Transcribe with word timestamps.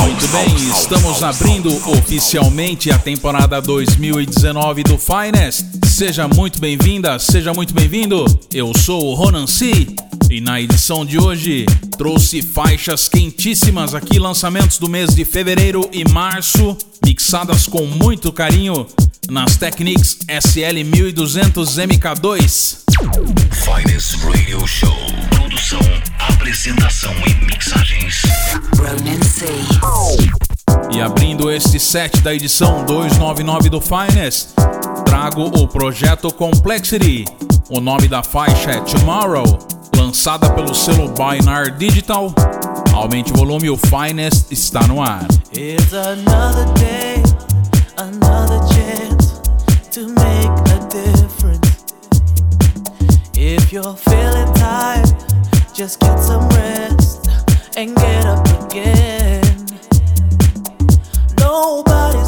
Muito 0.00 0.26
bem, 0.28 0.70
estamos 0.70 1.22
abrindo 1.22 1.68
oficialmente 1.90 2.90
a 2.90 2.98
temporada 2.98 3.60
2019 3.60 4.82
do 4.84 4.96
Finest. 4.96 5.66
Seja 5.84 6.26
muito 6.26 6.58
bem-vinda, 6.58 7.18
seja 7.18 7.52
muito 7.52 7.74
bem-vindo. 7.74 8.24
Eu 8.52 8.72
sou 8.74 9.10
o 9.10 9.14
Ronan 9.14 9.46
C. 9.46 9.88
E 10.30 10.40
na 10.40 10.58
edição 10.58 11.04
de 11.04 11.18
hoje 11.18 11.66
trouxe 11.98 12.40
faixas 12.40 13.08
quentíssimas 13.08 13.94
aqui, 13.94 14.18
lançamentos 14.18 14.78
do 14.78 14.88
mês 14.88 15.14
de 15.14 15.26
fevereiro 15.26 15.90
e 15.92 16.10
março, 16.10 16.74
mixadas 17.04 17.66
com 17.66 17.84
muito 17.84 18.32
carinho 18.32 18.86
nas 19.28 19.56
Technics 19.56 20.18
SL 20.26 20.82
1200 20.82 21.76
MK2. 21.76 22.82
Finest 23.02 24.22
Radio 24.22 24.64
Show. 24.66 24.96
Produção, 25.30 25.80
apresentação 26.18 27.12
e 27.26 27.34
mixagens. 27.46 28.22
E 30.94 31.00
abrindo 31.00 31.50
este 31.50 31.80
set 31.80 32.20
da 32.20 32.32
edição 32.32 32.84
299 32.84 33.70
do 33.70 33.80
Finest, 33.80 34.50
trago 35.04 35.46
o 35.46 35.66
projeto 35.66 36.32
Complexity. 36.32 37.24
O 37.68 37.80
nome 37.80 38.06
da 38.06 38.22
faixa 38.22 38.70
é 38.70 38.80
Tomorrow, 38.80 39.58
lançada 39.96 40.50
pelo 40.50 40.72
selo 40.72 41.08
Binar 41.08 41.76
Digital. 41.76 42.32
Aumente 42.92 43.32
o 43.32 43.36
volume, 43.36 43.68
o 43.68 43.76
Finest 43.76 44.52
está 44.52 44.86
no 44.86 45.02
ar. 45.02 45.26
It's 45.52 45.92
another 45.92 46.72
day, 46.74 47.20
another 47.96 48.60
chance 48.72 49.40
to 49.90 50.06
make 50.08 50.71
If 53.54 53.70
you're 53.70 53.82
feeling 53.82 54.50
tired, 54.54 55.12
just 55.74 56.00
get 56.00 56.16
some 56.16 56.48
rest 56.48 57.28
and 57.76 57.94
get 57.94 58.24
up 58.24 58.46
again. 58.64 59.42
Nobody 61.38 62.21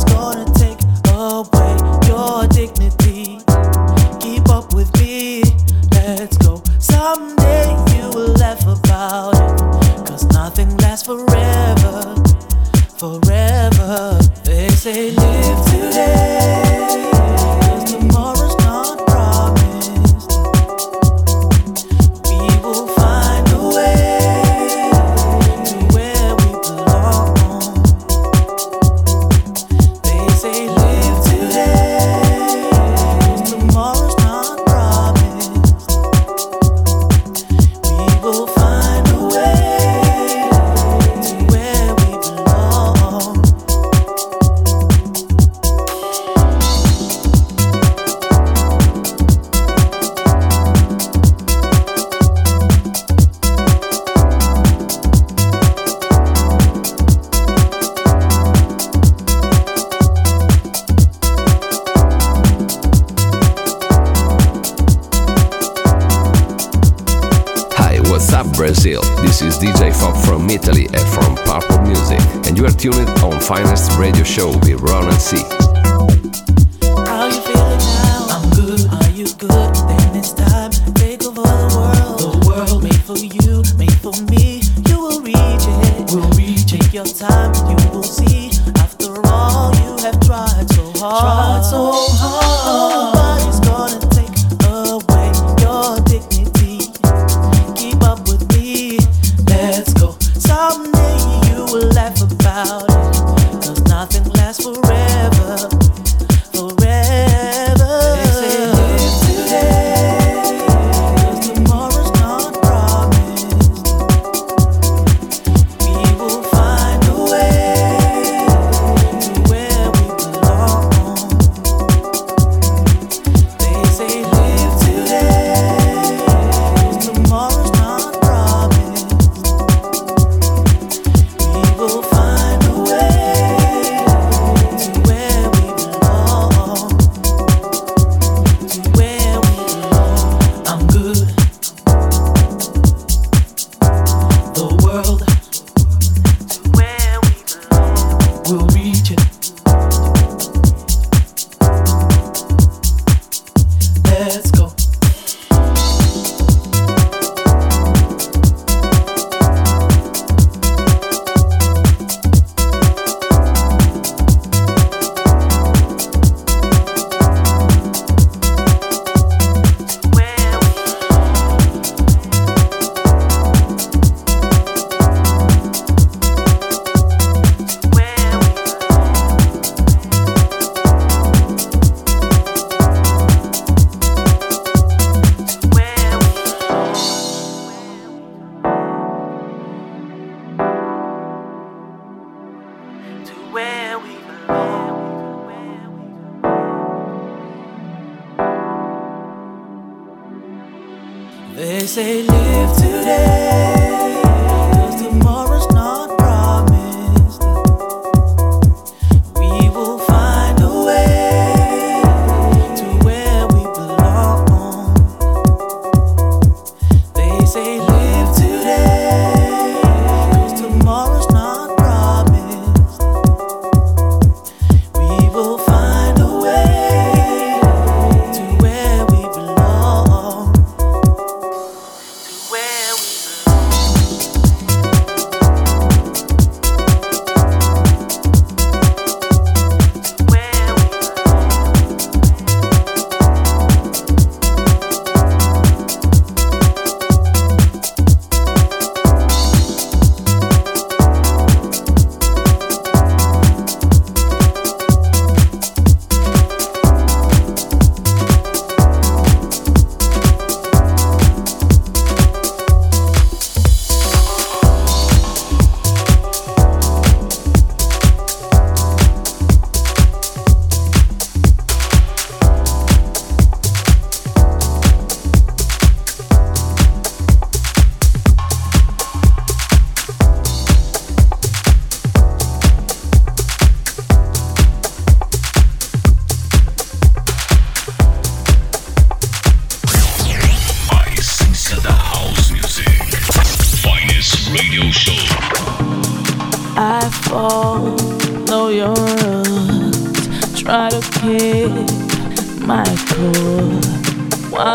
They 201.56 201.86
say 201.86 202.24
live 202.24 202.76
today. 202.76 203.93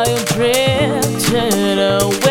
I 0.02 0.06
drifted 0.24 1.78
away. 1.78 2.29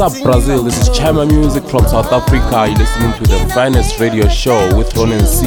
What's 0.00 0.16
up, 0.16 0.22
Brazil? 0.22 0.62
This 0.62 0.80
is 0.80 0.88
Chama 0.88 1.30
Music 1.30 1.62
from 1.64 1.86
South 1.86 2.10
Africa. 2.10 2.66
You're 2.66 2.78
listening 2.78 3.12
to 3.18 3.22
the 3.24 3.52
finest 3.52 4.00
radio 4.00 4.26
show 4.28 4.74
with 4.74 4.96
Ronan 4.96 5.26
C. 5.26 5.46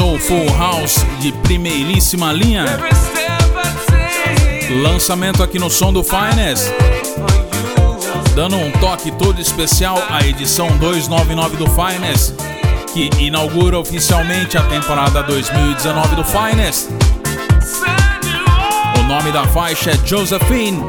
Full 0.00 0.48
House 0.58 1.04
de 1.20 1.30
primeiríssima 1.30 2.32
linha. 2.32 2.64
Lançamento 4.82 5.42
aqui 5.42 5.58
no 5.58 5.68
som 5.68 5.92
do 5.92 6.02
Finest. 6.02 6.72
Dando 8.34 8.56
um 8.56 8.70
toque 8.72 9.10
todo 9.10 9.40
especial 9.40 10.02
à 10.08 10.26
edição 10.26 10.68
299 10.78 11.56
do 11.58 11.66
Finest, 11.66 12.34
que 12.94 13.10
inaugura 13.18 13.78
oficialmente 13.78 14.56
a 14.56 14.62
temporada 14.62 15.22
2019 15.22 16.16
do 16.16 16.24
Finest. 16.24 16.88
O 18.98 19.02
nome 19.02 19.30
da 19.32 19.46
faixa 19.48 19.90
é 19.90 20.06
Josephine. 20.06 20.82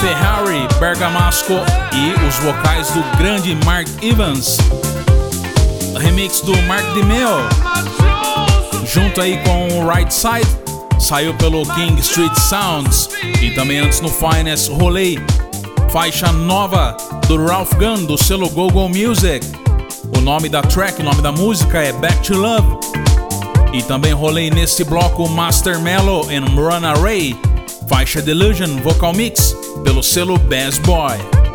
Ferrari, 0.00 0.66
Bergamasco 0.80 1.54
e 1.92 2.26
os 2.26 2.34
vocais 2.40 2.90
do 2.90 3.02
grande 3.16 3.56
Mark 3.64 3.86
Evans. 4.02 4.58
Remix 5.98 6.40
do 6.40 6.56
Mark 6.62 6.84
DeMeo. 6.94 7.48
Junto 8.86 9.20
aí 9.20 9.38
com 9.44 9.68
o 9.78 9.88
Right 9.90 10.12
Side, 10.12 10.46
saiu 10.98 11.34
pelo 11.34 11.62
King 11.74 11.98
Street 12.00 12.34
Sounds. 12.34 13.08
E 13.42 13.50
também 13.54 13.78
antes 13.78 14.00
no 14.00 14.08
Finest 14.08 14.70
Rolei, 14.70 15.18
faixa 15.90 16.30
nova 16.32 16.96
do 17.26 17.44
Ralph 17.46 17.72
Gunn 17.74 18.04
do 18.04 18.16
selo 18.16 18.48
Google 18.50 18.88
Music. 18.88 19.46
O 20.16 20.20
nome 20.20 20.48
da 20.48 20.62
track, 20.62 21.00
o 21.00 21.04
nome 21.04 21.22
da 21.22 21.32
música 21.32 21.78
é 21.78 21.92
Back 21.92 22.20
to 22.22 22.36
Love. 22.36 22.76
E 23.72 23.82
também 23.82 24.12
rolei 24.12 24.50
neste 24.50 24.84
bloco 24.84 25.28
Master 25.28 25.78
Mellow 25.80 26.28
and 26.30 26.46
Runaway, 26.54 27.36
faixa 27.88 28.22
Delusion 28.22 28.76
Vocal 28.82 29.12
Mix 29.12 29.54
pelo 29.84 30.02
selo 30.02 30.38
Bass 30.38 30.78
Boy. 30.78 31.45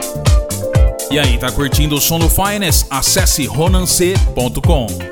E 1.11 1.19
aí, 1.19 1.37
tá 1.37 1.51
curtindo 1.51 1.95
o 1.95 1.99
som 1.99 2.17
do 2.17 2.29
Finest? 2.29 2.85
Acesse 2.89 3.45
ronance.com. 3.45 5.10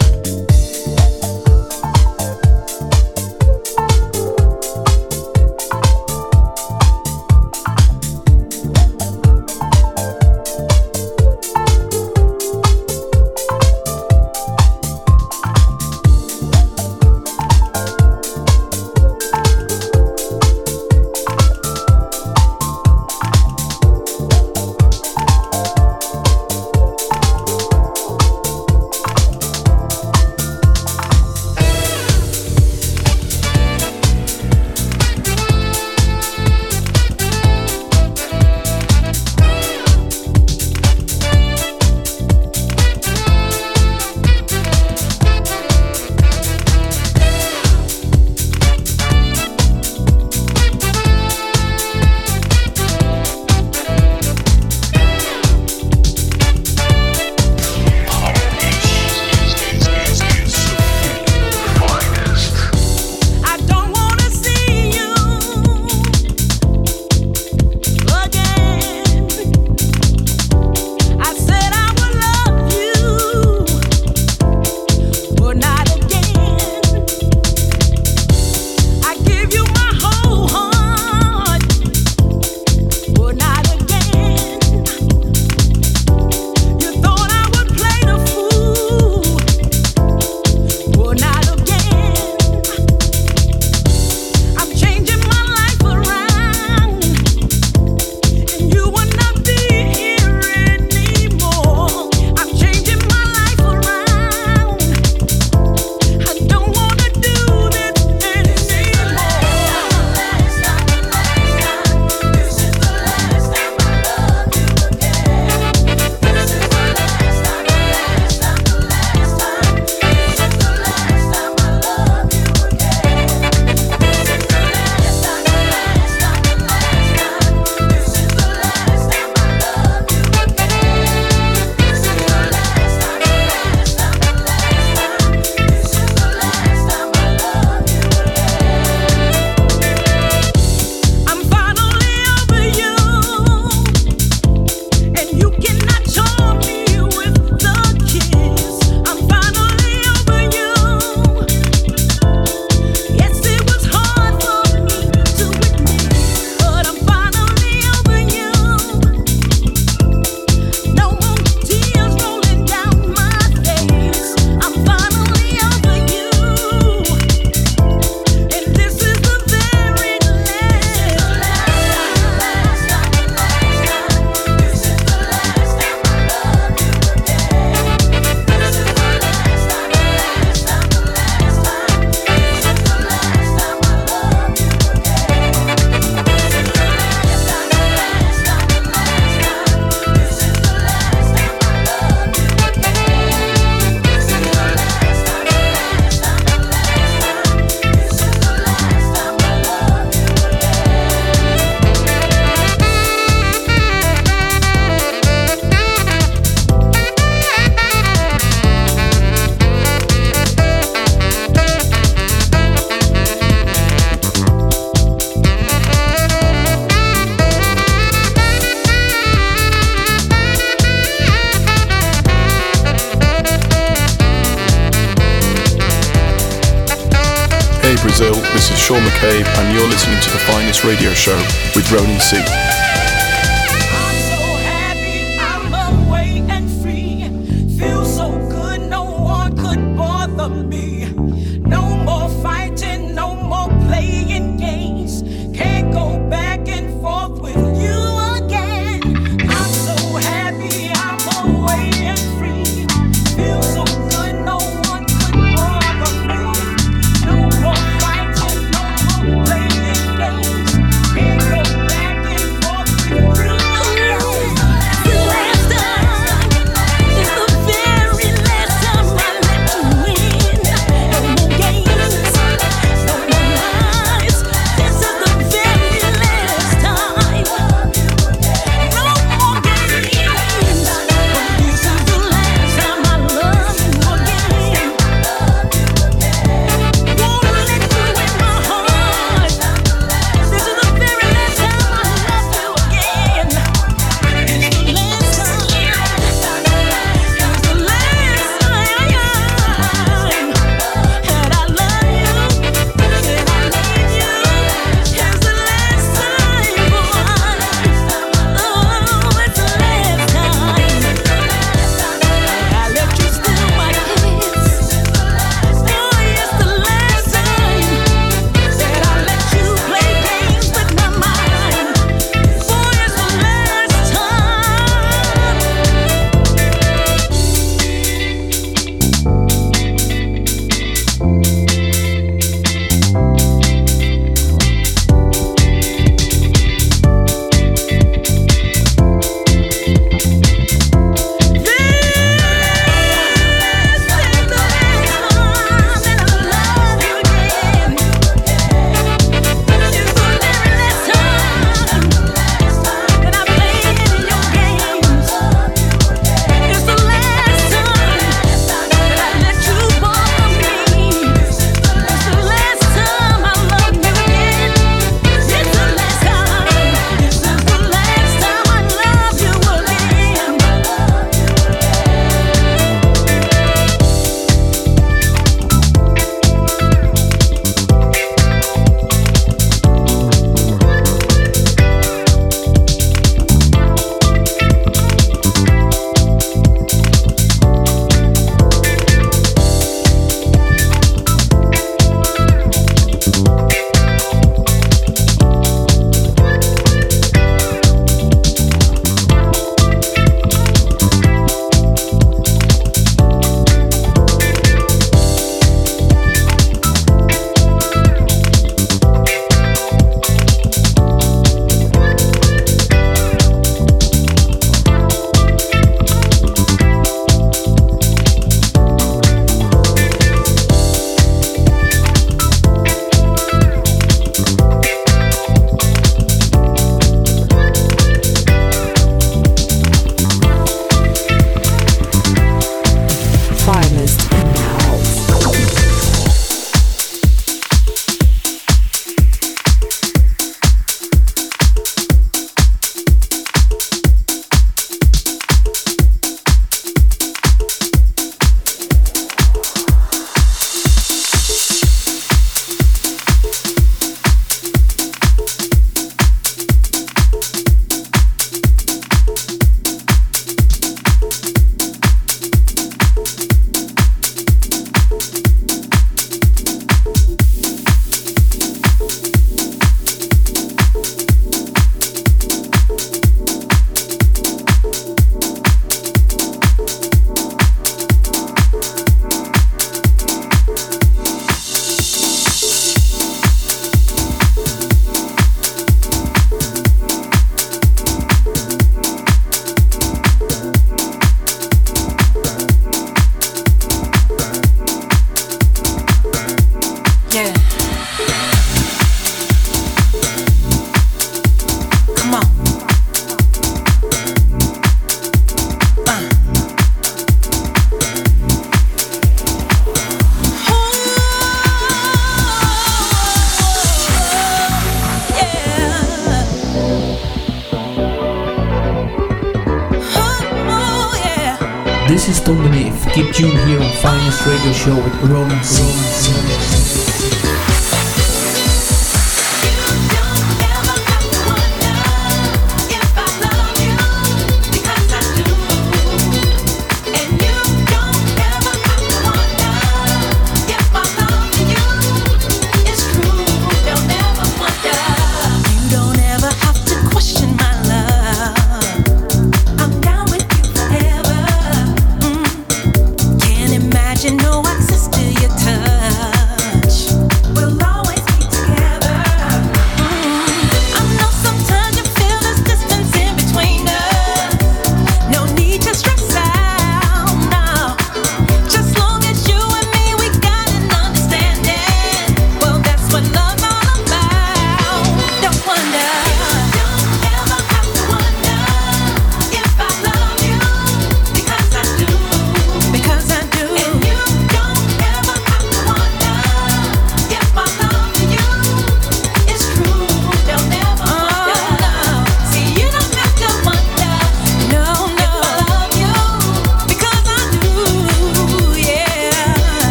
radio 230.83 231.13
show 231.13 231.37
with 231.75 231.91
Ronan 231.91 232.19
C. 232.19 232.68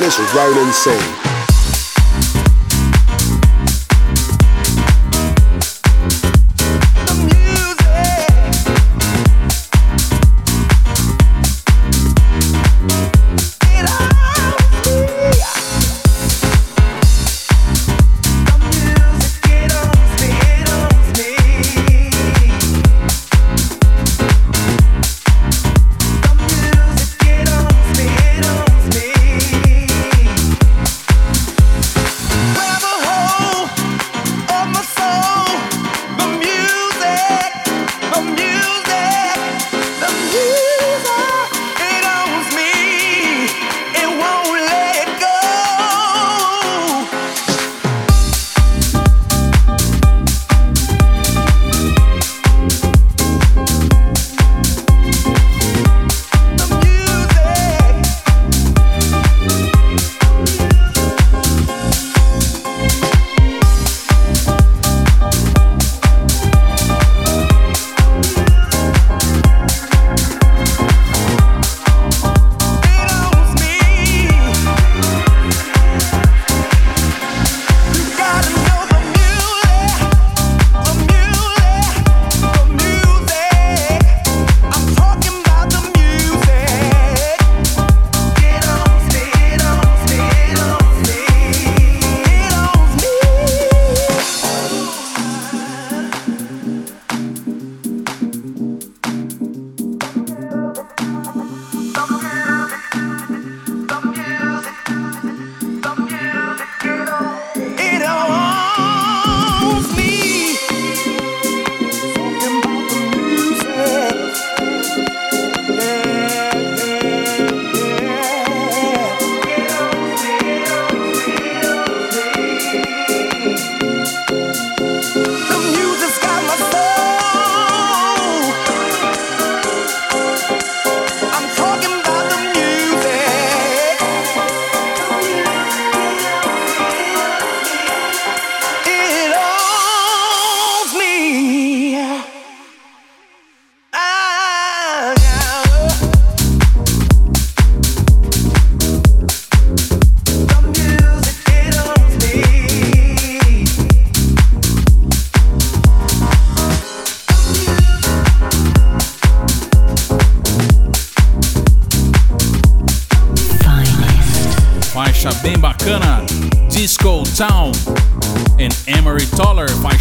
finest 0.00 0.20
right 0.32 0.56
and. 0.72 1.17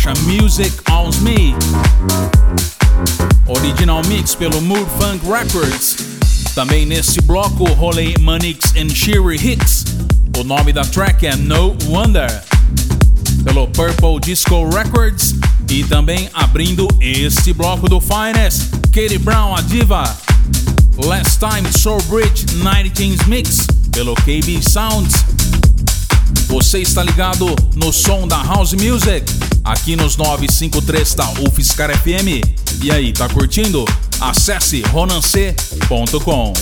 To 0.08 0.14
Finest 0.26 0.82
Ronan 0.90 1.12
C. 1.12 1.54
pelo 4.38 4.62
Mood 4.62 4.88
Funk 4.98 5.20
Records. 5.30 5.98
Também 6.56 6.86
nesse 6.86 7.20
bloco 7.22 7.66
rolei 7.74 8.16
Manix 8.22 8.74
and 8.78 8.90
Sherry 8.90 9.36
Hicks. 9.36 9.84
O 10.38 10.44
nome 10.44 10.72
da 10.72 10.84
track 10.84 11.28
é 11.28 11.36
No 11.36 11.76
Wonder. 11.88 12.42
Pelo 13.44 13.68
Purple 13.68 14.20
Disco 14.22 14.70
Records. 14.70 15.36
E 15.70 15.84
também 15.84 16.30
abrindo 16.34 16.88
este 17.02 17.52
bloco 17.52 17.90
do 17.90 18.00
Finest, 18.00 18.70
Katie 18.94 19.18
Brown, 19.18 19.56
a 19.56 19.62
diva. 19.62 20.04
Last 20.98 21.40
Time 21.40 21.70
Soul 21.78 22.02
Bridge 22.04 22.46
19 22.46 23.18
Mix 23.28 23.68
pelo 23.92 24.16
KB 24.16 24.62
Sounds. 24.62 25.14
Você 26.48 26.80
está 26.80 27.04
ligado 27.04 27.54
no 27.76 27.92
som 27.92 28.28
da 28.28 28.42
House 28.42 28.74
Music, 28.74 29.26
aqui 29.68 29.96
nos 29.96 30.16
953 30.16 31.14
da 31.14 31.30
UFSCar 31.42 31.96
FM. 31.98 32.42
E 32.82 32.92
aí, 32.92 33.12
tá 33.12 33.28
curtindo? 33.28 33.86
Acesse 34.20 34.82
ronance.com. 34.82 36.54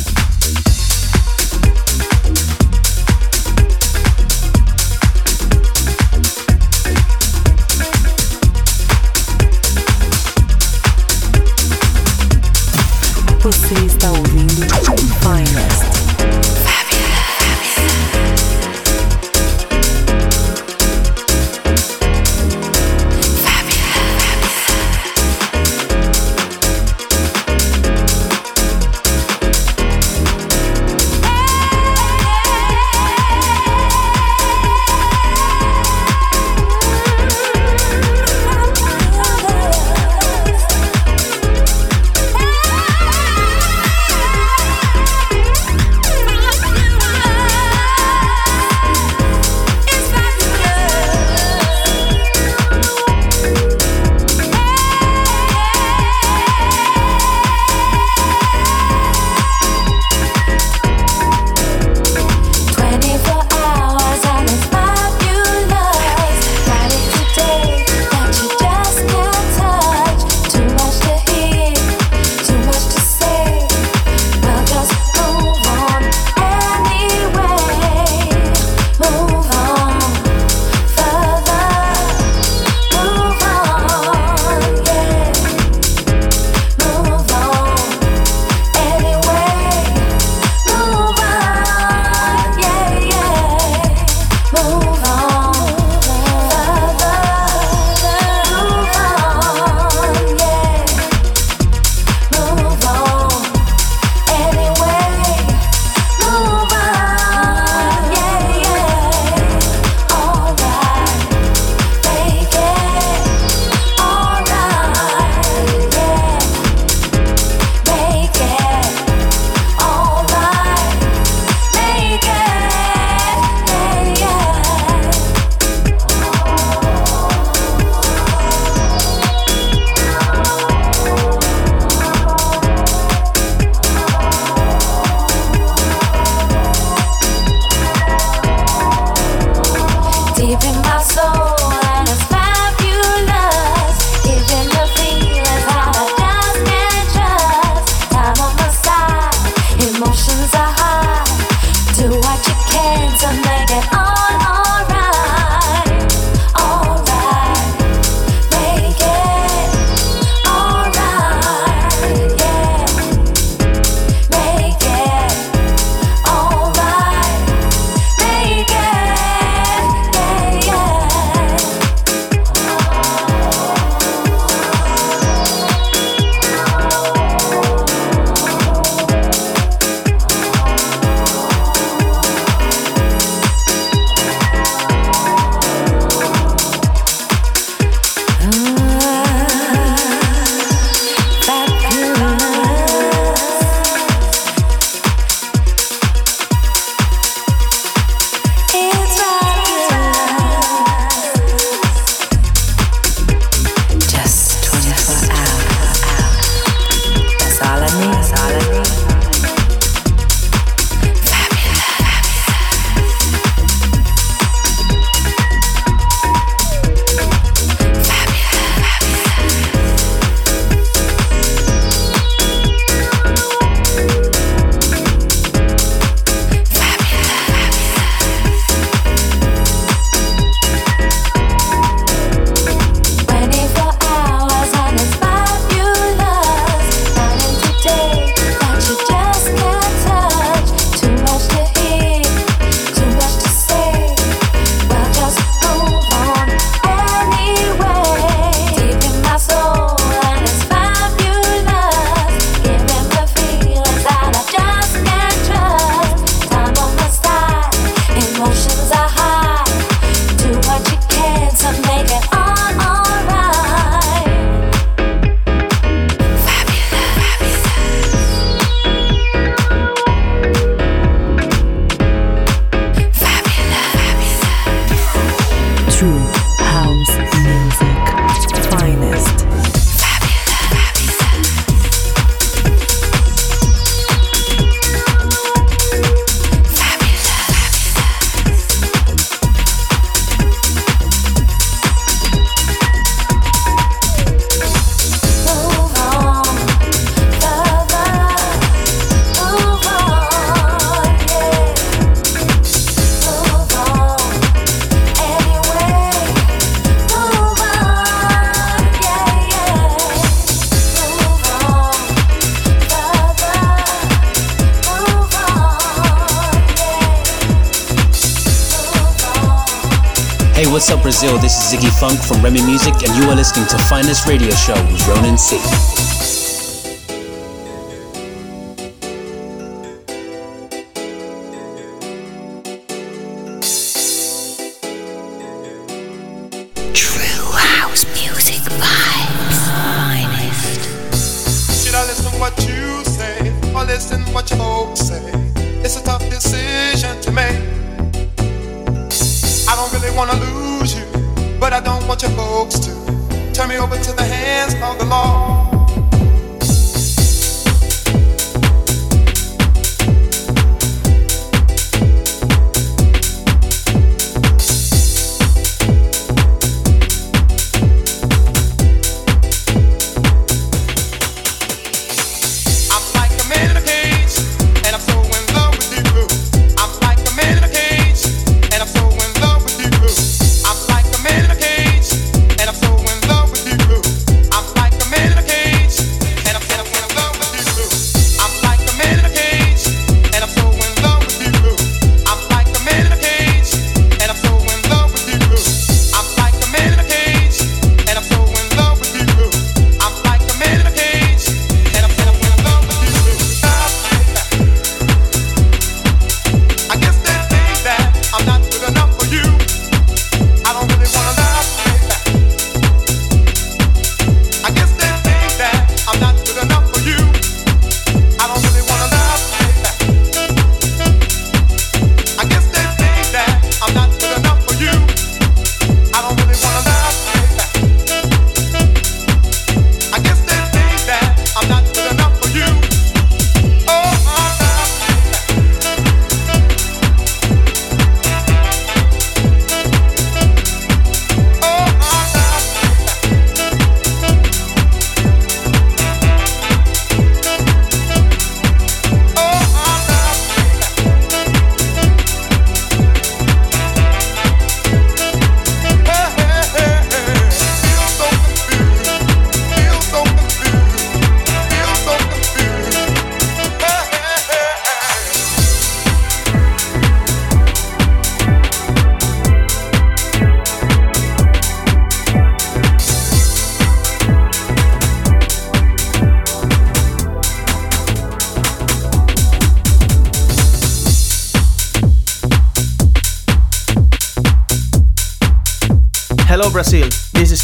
Brazil. 321.06 321.38
This 321.38 321.56
is 321.56 321.80
Ziggy 321.80 321.91
Funk 321.99 322.20
from 322.20 322.41
Remy 322.41 322.64
Music, 322.66 322.95
and 322.95 323.16
you 323.16 323.30
are 323.30 323.36
listening 323.36 323.68
to 323.68 323.78
Finest 323.78 324.28
Radio 324.28 324.49
Show 324.56 324.74
with 324.88 325.08
Ronan 325.08 325.38
C. 325.38 326.14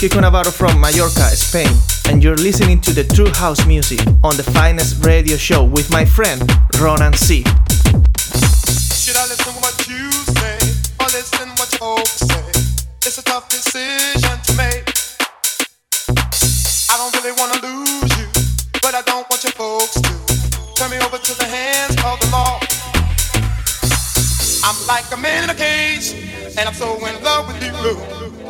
Kiko 0.02 0.20
Navarro 0.20 0.49
from 0.49 0.82
Mallorca, 0.82 1.30
Spain, 1.30 1.70
and 2.10 2.24
you're 2.24 2.36
listening 2.36 2.82
to 2.82 2.91
the 2.91 3.04
True 3.04 3.32
House 3.34 3.68
Music 3.68 3.99
on 4.24 4.36
the 4.36 4.41
finest 4.41 5.06
radio 5.06 5.38
show 5.38 5.64
with 5.64 5.91
my 5.91 6.04
friend 6.06 6.41
Ronan 6.80 7.14
C. 7.14 7.43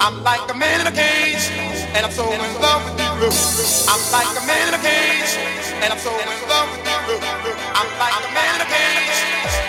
I'm 0.01 0.23
like 0.23 0.41
a 0.49 0.55
man 0.55 0.81
in 0.81 0.87
a 0.87 0.91
cage, 0.91 1.45
and 1.93 2.03
I'm 2.03 2.11
so 2.11 2.25
in 2.25 2.39
love 2.59 2.81
with 2.85 2.97
you. 2.97 3.29
I'm 3.85 4.01
like 4.11 4.33
a 4.35 4.43
man 4.47 4.67
in 4.69 4.73
a 4.73 4.81
cage, 4.81 5.37
and 5.77 5.93
I'm 5.93 5.99
so 5.99 6.09
in 6.09 6.25
love 6.49 6.71
with 6.71 6.81
you. 6.81 7.21
I'm 7.77 7.85
like 8.01 8.17
a 8.25 8.33
man 8.33 8.55
in 8.55 8.61
a 8.61 8.65
cage, 8.65 9.17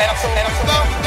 and 0.01 0.11
I'm 0.11 0.17
so 0.17 0.29
in 0.33 0.69
love 0.69 0.89
with 0.89 0.97
you. 0.97 1.02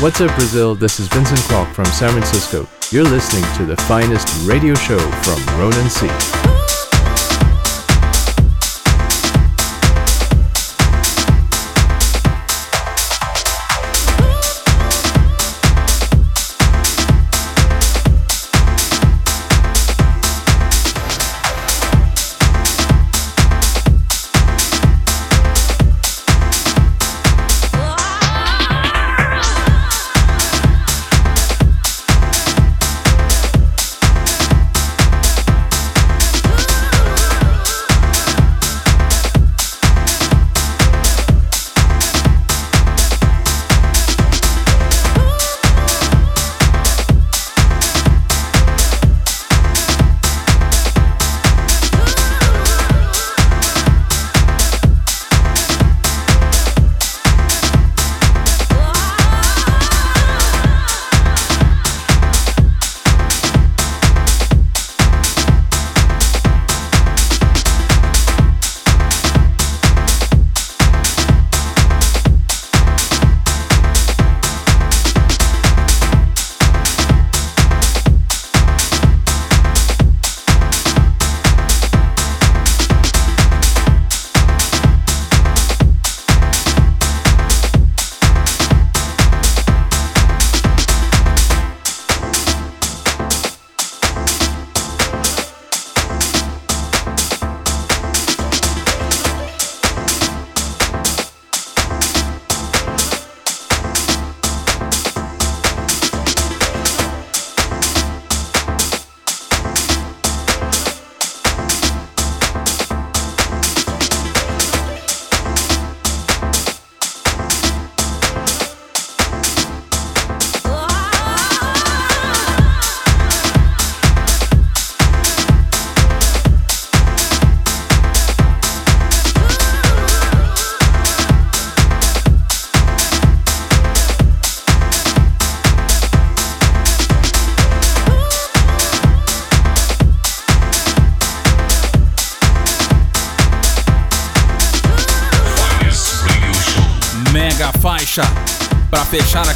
What's 0.00 0.20
up, 0.20 0.34
Brazil? 0.36 0.74
This 0.74 0.98
is 0.98 1.06
Vincent 1.06 1.38
Clark 1.42 1.72
from 1.72 1.84
San 1.86 2.10
Francisco. 2.10 2.66
You're 2.90 3.04
listening 3.04 3.44
to 3.56 3.64
the 3.64 3.76
finest 3.82 4.28
radio 4.44 4.74
show 4.74 4.98
from 4.98 5.58
Ronan 5.58 5.88
C. 5.88 6.08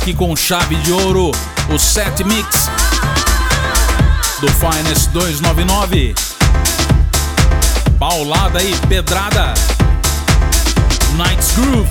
aqui 0.09 0.15
com 0.15 0.35
chave 0.35 0.75
de 0.77 0.93
ouro 0.93 1.31
o 1.71 1.79
set 1.79 2.25
mix 2.25 2.47
do 4.41 4.49
Finest 4.49 5.11
299. 5.11 6.15
Paulada 7.99 8.63
e 8.63 8.75
pedrada. 8.87 9.53
Night's 11.17 11.53
Groove, 11.53 11.89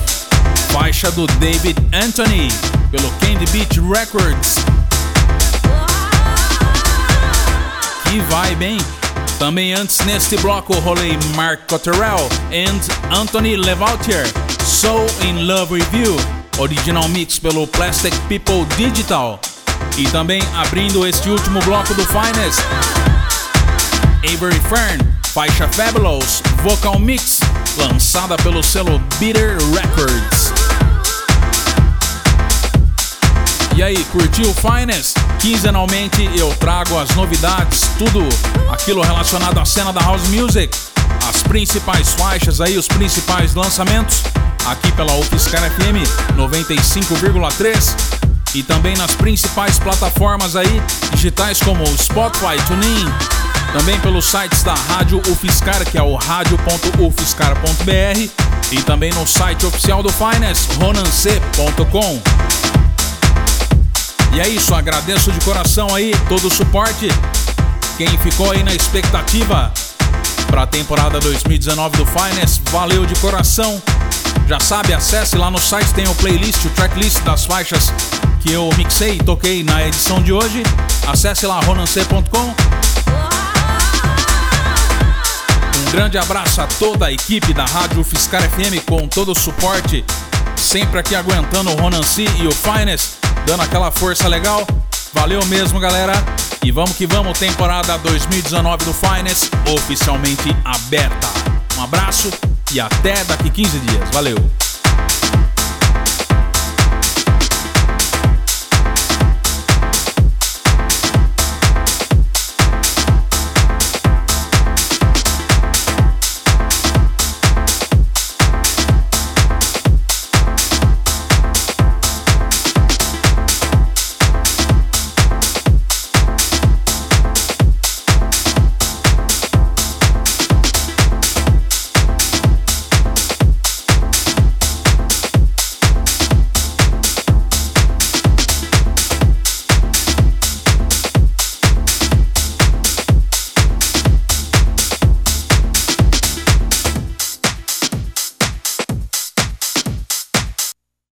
faixa 0.72 1.10
do 1.12 1.26
David 1.38 1.76
Anthony 1.92 2.48
pelo 2.90 3.08
Candy 3.20 3.46
Beach 3.52 3.78
Records. 3.80 4.56
Que 8.04 8.20
vibe, 8.20 8.64
hein? 8.64 8.78
Também 9.38 9.74
antes 9.74 9.98
neste 10.00 10.36
bloco 10.38 10.74
rolei 10.80 11.16
Mark 11.36 11.68
Cotterell 11.68 12.28
and 12.50 13.16
Anthony 13.16 13.56
Levautier, 13.56 14.26
So 14.64 15.06
in 15.22 15.46
Love 15.46 15.74
Review, 15.74 16.16
original 16.58 17.08
mix 17.08 17.38
pelo 17.38 17.66
Plastic 17.66 18.14
People 18.28 18.66
Digital. 18.76 19.40
E 19.96 20.04
também 20.08 20.42
abrindo 20.56 21.06
este 21.06 21.30
último 21.30 21.60
bloco 21.60 21.94
do 21.94 22.04
Finest, 22.06 22.60
Avery 24.24 24.60
Fern, 24.68 25.00
faixa 25.32 25.68
Fabulous, 25.68 26.42
Vocal 26.62 26.98
Mix, 26.98 27.40
lançada 27.76 28.36
pelo 28.36 28.62
selo 28.62 29.00
Bitter 29.18 29.56
Records. 29.72 30.52
E 33.76 33.82
aí, 33.82 33.96
curtiu 34.06 34.50
o 34.50 34.54
Finest? 34.54 35.16
Quinzenalmente 35.38 36.28
eu 36.36 36.52
trago 36.56 36.98
as 36.98 37.10
novidades, 37.14 37.82
tudo 37.96 38.28
aquilo 38.72 39.02
relacionado 39.02 39.58
à 39.58 39.64
cena 39.64 39.92
da 39.92 40.00
House 40.00 40.26
Music, 40.28 40.76
as 41.28 41.42
principais 41.44 42.12
faixas 42.14 42.60
aí, 42.60 42.76
os 42.76 42.88
principais 42.88 43.54
lançamentos, 43.54 44.24
aqui 44.70 44.92
pela 44.92 45.14
UFSCar 45.16 45.62
FM 45.70 46.06
95,3 46.36 48.18
e 48.54 48.62
também 48.62 48.96
nas 48.96 49.14
principais 49.14 49.78
plataformas 49.78 50.56
aí, 50.56 50.82
digitais 51.12 51.60
como 51.60 51.86
Spotify, 51.96 52.56
TuneIn, 52.66 53.06
também 53.72 54.00
pelos 54.00 54.30
sites 54.30 54.62
da 54.62 54.74
Rádio 54.74 55.20
UFSCar, 55.28 55.84
que 55.84 55.98
é 55.98 56.02
o 56.02 56.16
radio.ufscar.br 56.16 58.30
e 58.70 58.82
também 58.82 59.12
no 59.12 59.26
site 59.26 59.64
oficial 59.66 60.02
do 60.02 60.10
Finest, 60.10 60.74
ronance.com. 60.76 62.22
E 64.34 64.40
é 64.40 64.48
isso, 64.48 64.74
agradeço 64.74 65.30
de 65.32 65.40
coração 65.40 65.94
aí 65.94 66.14
todo 66.28 66.48
o 66.48 66.50
suporte. 66.50 67.08
Quem 67.96 68.08
ficou 68.18 68.52
aí 68.52 68.62
na 68.62 68.74
expectativa 68.74 69.72
para 70.46 70.62
a 70.62 70.66
temporada 70.66 71.18
2019 71.20 71.96
do 71.96 72.06
Finest, 72.06 72.60
valeu 72.70 73.06
de 73.06 73.14
coração. 73.16 73.82
Já 74.48 74.58
sabe, 74.58 74.94
acesse 74.94 75.36
lá 75.36 75.50
no 75.50 75.58
site, 75.58 75.92
tem 75.92 76.08
o 76.08 76.14
playlist, 76.14 76.64
o 76.64 76.70
tracklist 76.70 77.20
das 77.20 77.44
faixas 77.44 77.92
que 78.40 78.50
eu 78.50 78.70
mixei 78.78 79.16
e 79.16 79.18
toquei 79.18 79.62
na 79.62 79.86
edição 79.86 80.22
de 80.22 80.32
hoje. 80.32 80.62
Acesse 81.06 81.46
lá 81.46 81.60
ronance.com. 81.60 82.54
Um 85.76 85.90
grande 85.90 86.16
abraço 86.16 86.62
a 86.62 86.66
toda 86.66 87.08
a 87.08 87.12
equipe 87.12 87.52
da 87.52 87.66
Rádio 87.66 88.02
Fiscar 88.02 88.40
FM 88.40 88.82
com 88.86 89.06
todo 89.06 89.32
o 89.32 89.38
suporte, 89.38 90.02
sempre 90.56 90.98
aqui 90.98 91.14
aguentando 91.14 91.70
o 91.70 91.76
Ronancy 91.76 92.24
e 92.40 92.46
o 92.46 92.50
Finest 92.50 93.16
dando 93.44 93.62
aquela 93.62 93.90
força 93.90 94.26
legal. 94.28 94.66
Valeu 95.12 95.44
mesmo, 95.44 95.78
galera. 95.78 96.14
E 96.64 96.70
vamos 96.70 96.96
que 96.96 97.06
vamos, 97.06 97.38
temporada 97.38 97.98
2019 97.98 98.82
do 98.86 98.94
Finest 98.94 99.50
oficialmente 99.76 100.56
aberta. 100.64 101.28
Um 101.76 101.84
abraço 101.84 102.30
e 102.72 102.80
até 102.80 103.24
daqui 103.24 103.50
15 103.50 103.78
dias. 103.80 104.10
Valeu! 104.12 104.36